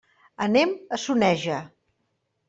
[0.45, 1.59] Anem a Soneja.